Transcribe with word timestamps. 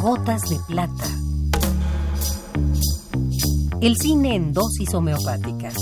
Gotas 0.00 0.42
de 0.42 0.58
plata. 0.66 1.04
El 3.80 3.96
cine 3.96 4.34
en 4.34 4.52
dosis 4.52 4.92
homeopáticas. 4.94 5.74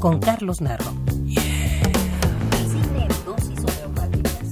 Con 0.00 0.18
Carlos 0.20 0.60
Narro. 0.60 0.92
El 1.26 2.66
cine 2.70 3.02
en 3.02 3.24
dosis 3.24 3.58
homeopáticas. 3.58 4.48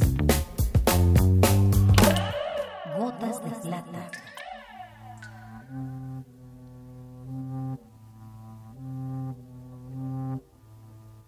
Gotas 2.99 3.45
de 3.45 3.51
plata. 3.69 4.11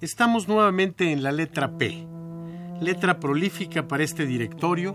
Estamos 0.01 0.49
nuevamente 0.49 1.13
en 1.13 1.23
la 1.23 1.31
letra 1.31 1.79
P, 1.79 2.09
letra 2.83 3.21
prolífica 3.21 3.89
para 3.89 4.03
este 4.03 4.27
directorio, 4.27 4.95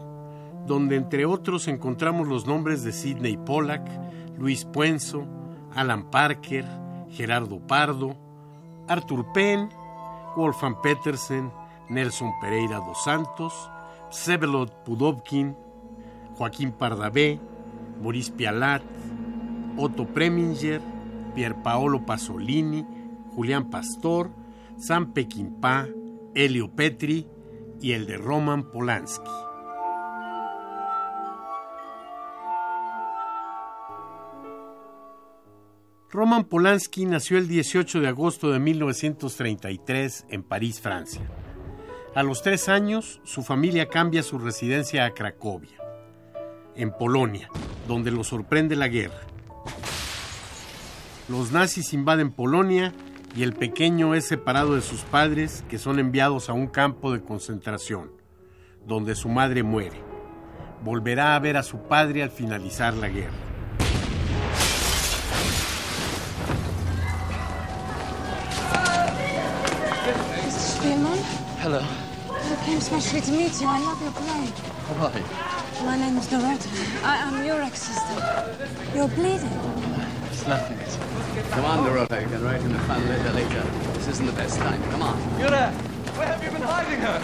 donde 0.66 0.98
entre 0.98 1.26
otros 1.26 1.68
encontramos 1.68 2.28
los 2.28 2.46
nombres 2.46 2.84
de 2.84 2.92
Sidney 2.92 3.38
Pollack, 3.38 3.90
Luis 4.38 4.66
Puenzo, 4.66 5.26
Alan 5.74 6.10
Parker, 6.12 6.66
Gerardo 7.10 7.60
Pardo, 7.60 8.16
Arthur 8.88 9.26
Penn, 9.34 9.70
Wolfgang 10.36 10.76
Petersen, 10.82 11.52
Nelson 11.90 12.32
Pereira 12.42 12.78
dos 12.78 13.04
Santos, 13.04 13.54
Vsevolod 14.12 14.70
Pudovkin, 14.86 15.56
Joaquín 16.36 16.72
Pardavé, 16.72 17.40
Maurice 18.02 18.32
Pialat, 18.32 18.84
Otto 19.78 20.06
Preminger, 20.06 20.82
Pierpaolo 21.34 22.06
Pasolini, 22.06 22.86
Julián 23.36 23.70
Pastor, 23.70 24.30
Sam 24.78 25.14
Peckinpah, 25.14 25.88
Elio 26.36 26.70
Petri 26.70 27.26
y 27.82 27.94
el 27.94 28.06
de 28.06 28.18
Roman 28.18 28.70
Polanski. 28.72 29.30
Roman 36.10 36.46
Polanski 36.46 37.06
nació 37.06 37.38
el 37.38 37.48
18 37.48 38.00
de 38.00 38.08
agosto 38.08 38.52
de 38.52 38.60
1933 38.60 40.26
en 40.30 40.44
París, 40.44 40.80
Francia. 40.80 41.30
A 42.16 42.24
los 42.24 42.42
tres 42.42 42.70
años, 42.70 43.20
su 43.24 43.44
familia 43.44 43.90
cambia 43.90 44.24
su 44.24 44.40
residencia 44.40 45.06
a 45.06 45.12
Cracovia, 45.12 45.78
en 46.76 46.92
Polonia, 46.92 47.50
donde 47.88 48.10
lo 48.10 48.24
sorprende 48.24 48.76
la 48.76 48.88
guerra. 48.88 49.22
Los 51.30 51.52
nazis 51.52 51.94
invaden 51.94 52.32
Polonia 52.32 52.94
y 53.36 53.44
el 53.44 53.54
pequeño 53.54 54.16
es 54.16 54.26
separado 54.26 54.76
de 54.76 54.82
sus 54.82 55.02
padres 55.02 55.64
que 55.70 55.78
son 55.78 56.00
enviados 56.00 56.50
a 56.50 56.54
un 56.54 56.68
campo 56.68 57.12
de 57.12 57.22
concentración, 57.22 58.12
donde 58.86 59.16
su 59.16 59.30
madre 59.30 59.64
muere. 59.64 60.02
Volverá 60.84 61.36
a 61.36 61.40
ver 61.40 61.58
a 61.58 61.64
su 61.64 61.80
padre 61.80 62.24
al 62.24 62.30
finalizar 62.30 62.94
la 62.94 63.10
guerra. 63.10 63.34
Mr. 70.46 70.50
Spielman, 70.50 71.18
Hello. 71.62 71.82
I 72.30 72.56
came 72.66 72.78
especially 72.78 73.22
to 73.22 73.32
meet 73.32 73.60
you. 73.60 73.68
I 73.68 73.80
love 73.80 74.02
your 74.02 74.12
play. 74.14 74.52
How 74.88 75.08
are 75.08 75.20
you? 75.20 75.86
My 75.86 75.98
name 75.98 76.18
is 76.18 76.28
Dorota. 76.28 76.68
I 77.04 77.18
am 77.18 77.46
your 77.46 77.62
ex-sister. 77.62 78.56
You're 78.96 79.10
bleeding. 79.10 79.97
Can 80.48 82.42
write 82.42 82.62
fun 82.88 83.06
letter 83.10 83.34
later. 83.34 83.64
This 83.96 84.08
isn't 84.08 84.26
the 84.26 84.32
best 84.32 84.58
time. 84.58 84.82
Come 84.92 85.02
on. 85.02 85.18
Yura, 85.38 85.74
where 86.16 86.28
have 86.28 86.42
you 86.42 86.52
been 86.52 86.62
hiding 86.62 87.02
her? 87.02 87.22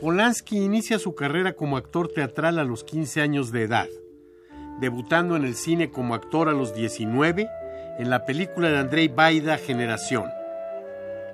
Polanski 0.00 0.64
inicia 0.64 0.98
su 0.98 1.14
carrera 1.14 1.52
como 1.52 1.76
actor 1.76 2.08
teatral 2.08 2.58
a 2.58 2.64
los 2.64 2.84
15 2.84 3.20
años 3.20 3.52
de 3.52 3.64
edad, 3.64 3.88
debutando 4.80 5.36
en 5.36 5.44
el 5.44 5.54
cine 5.54 5.90
como 5.90 6.14
actor 6.14 6.48
a 6.48 6.52
los 6.52 6.74
19 6.74 7.46
en 7.98 8.08
la 8.08 8.24
película 8.24 8.70
de 8.70 8.78
Andrei 8.78 9.08
Baida 9.08 9.58
Generación. 9.58 10.30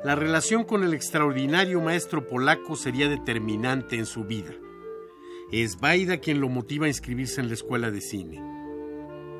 La 0.02 0.16
relación 0.16 0.64
con 0.64 0.82
el 0.82 0.94
extraordinario 0.94 1.80
maestro 1.80 2.26
polaco 2.26 2.74
sería 2.74 3.08
determinante 3.08 3.96
en 3.96 4.06
su 4.06 4.24
vida. 4.24 4.52
Es 5.52 5.78
Baida 5.78 6.18
quien 6.18 6.40
lo 6.40 6.48
motiva 6.48 6.86
a 6.86 6.88
inscribirse 6.88 7.40
en 7.40 7.48
la 7.48 7.54
escuela 7.54 7.92
de 7.92 8.00
cine. 8.00 8.42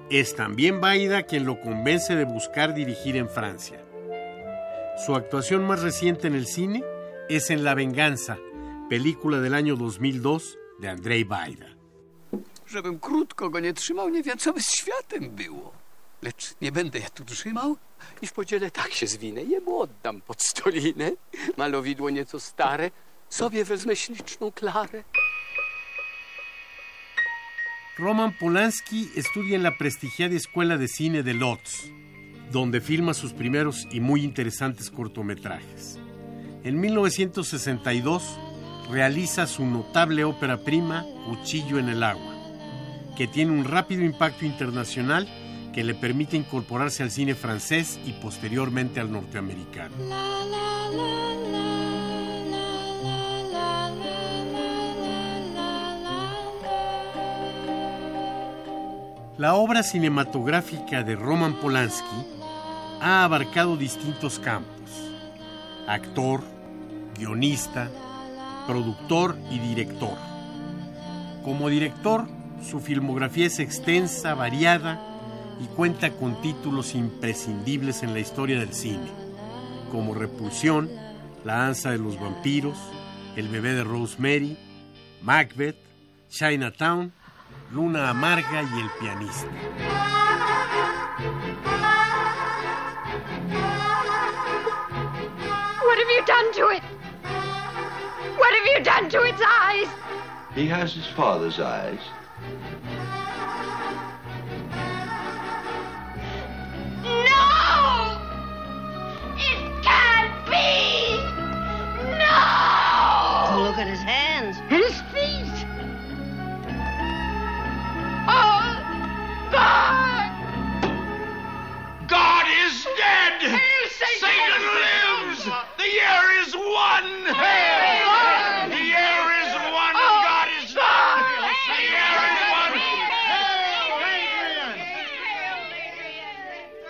Es 0.08 0.36
también 0.36 0.80
Baida 0.80 1.24
quien 1.24 1.44
lo 1.44 1.60
convence 1.60 2.14
de 2.14 2.24
buscar 2.24 2.74
dirigir 2.74 3.16
en 3.16 3.28
Francia. 3.28 3.84
Su 5.04 5.16
actuación 5.16 5.66
más 5.66 5.82
reciente 5.82 6.28
en 6.28 6.36
el 6.36 6.46
cine 6.46 6.84
es 7.28 7.50
en 7.50 7.64
La 7.64 7.74
Venganza, 7.74 8.38
película 8.88 9.40
del 9.40 9.54
año 9.54 9.74
2002 9.74 10.58
de 10.78 10.88
Andrzej 10.88 11.26
co 13.36 13.50
by 13.50 14.60
z 14.60 14.68
światem 14.68 15.30
było. 15.30 15.72
Lecz 16.22 16.54
trzymał 17.26 17.76
wezmę. 23.64 23.94
Roman 27.98 28.36
Polanski 28.36 29.10
estudia 29.16 29.56
en 29.56 29.62
la 29.62 29.78
prestigiada 29.78 30.34
Escuela 30.34 30.76
de 30.76 30.86
Cine 30.86 31.22
de 31.22 31.32
Lodz, 31.32 31.90
donde 32.52 32.82
filma 32.82 33.14
sus 33.14 33.32
primeros 33.32 33.88
y 33.90 34.00
muy 34.00 34.22
interesantes 34.22 34.90
cortometrajes. 34.90 35.98
En 36.62 36.78
1962 36.78 38.38
realiza 38.90 39.46
su 39.46 39.64
notable 39.64 40.24
ópera 40.24 40.58
prima 40.58 41.06
Cuchillo 41.24 41.78
en 41.78 41.88
el 41.88 42.02
agua, 42.02 42.34
que 43.16 43.26
tiene 43.26 43.52
un 43.52 43.64
rápido 43.64 44.04
impacto 44.04 44.44
internacional 44.44 45.26
que 45.72 45.82
le 45.82 45.94
permite 45.94 46.36
incorporarse 46.36 47.02
al 47.02 47.10
cine 47.10 47.34
francés 47.34 47.98
y 48.04 48.12
posteriormente 48.12 49.00
al 49.00 49.10
norteamericano. 49.10 49.94
Obra 59.44 59.82
cinematográfica 59.82 61.02
de 61.02 61.14
Roman 61.14 61.60
Polanski 61.60 62.26
ha 63.00 63.22
abarcado 63.22 63.76
distintos 63.76 64.38
campos. 64.38 64.90
Actor, 65.86 66.42
guionista, 67.18 67.90
productor 68.66 69.36
y 69.50 69.58
director. 69.58 70.16
Como 71.44 71.68
director, 71.68 72.26
su 72.62 72.80
filmografía 72.80 73.46
es 73.46 73.60
extensa, 73.60 74.34
variada 74.34 75.00
y 75.62 75.66
cuenta 75.66 76.10
con 76.10 76.40
títulos 76.40 76.94
imprescindibles 76.94 78.02
en 78.02 78.14
la 78.14 78.20
historia 78.20 78.58
del 78.58 78.72
cine, 78.72 79.10
como 79.92 80.14
Repulsión, 80.14 80.90
La 81.44 81.66
Ansa 81.66 81.90
de 81.90 81.98
los 81.98 82.18
Vampiros, 82.18 82.78
El 83.36 83.48
bebé 83.48 83.74
de 83.74 83.84
Rosemary, 83.84 84.56
Macbeth, 85.22 85.76
Chinatown, 86.28 87.12
Luna 87.72 88.10
Amarga 88.10 88.62
y 88.62 88.80
El 88.80 88.90
pianista. 89.00 89.50
What 95.82 95.98
have 95.98 96.10
you 96.10 96.24
done 96.26 96.52
to 96.52 96.68
it? 96.68 96.82
What 98.38 98.54
have 98.54 98.66
you 98.66 98.84
done 98.84 99.08
to 99.10 99.22
its 99.22 99.42
eyes? 99.44 99.88
He 100.54 100.68
has 100.68 100.94
his 100.94 101.06
father's 101.06 101.58
eyes. 101.58 101.98
No! 107.02 108.20
It 109.36 109.82
can't 109.82 110.46
be! 110.46 111.18
No! 112.16 113.64
Look 113.64 113.78
at 113.78 113.88
his 113.88 114.00
hands. 114.00 114.56
And 114.70 114.82
his 114.84 115.00
feet! 115.12 115.55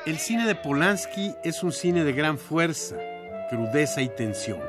El 0.06 0.18
cine 0.18 0.46
de 0.46 0.54
Polanski 0.54 1.34
es 1.42 1.64
un 1.64 1.72
cine 1.72 2.04
de 2.04 2.12
gran 2.12 2.38
fuerza, 2.38 2.94
crudeza 3.50 4.02
y 4.02 4.08
tensión. 4.08 4.60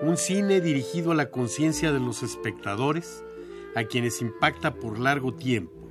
Un 0.00 0.16
cine 0.16 0.60
dirigido 0.60 1.10
a 1.10 1.16
la 1.16 1.28
conciencia 1.32 1.90
de 1.90 1.98
los 1.98 2.22
espectadores, 2.22 3.24
a 3.74 3.82
quienes 3.82 4.22
impacta 4.22 4.76
por 4.76 5.00
largo 5.00 5.34
tiempo, 5.34 5.90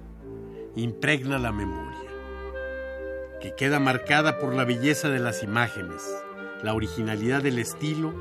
impregna 0.78 1.38
la 1.40 1.52
memoria, 1.52 2.10
que 3.42 3.54
queda 3.54 3.82
marcada 3.82 4.40
por 4.40 4.54
la 4.54 4.64
belleza 4.64 5.10
de 5.10 5.20
las 5.20 5.44
imágenes, 5.44 6.02
la 6.64 6.74
originalidad 6.74 7.44
del 7.44 7.60
estilo 7.60 8.14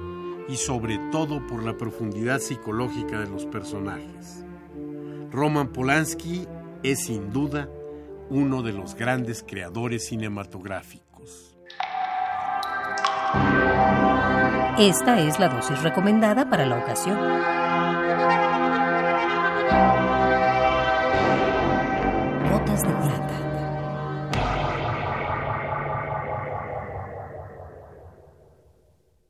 y 0.49 0.57
sobre 0.57 0.99
todo 1.13 1.47
por 1.47 1.63
la 1.63 1.77
profundidad 1.77 2.41
psicológica 2.41 3.21
de 3.21 3.29
los 3.29 3.47
personajes. 3.47 4.45
Roman 5.31 5.69
Polanski 5.69 6.49
es 6.83 7.05
sin 7.05 7.33
duda 7.33 7.71
uno 8.31 8.63
de 8.63 8.73
los 8.73 8.95
grandes 8.95 9.45
creadores 9.47 10.07
cinematográficos. 10.07 11.57
Esta 14.79 15.21
es 15.21 15.39
la 15.39 15.49
dosis 15.49 15.83
recomendada 15.83 16.51
para 16.51 16.67
la 16.67 16.79
ocasión. 16.79 17.17
Gotas 22.51 22.83
de. 22.83 23.16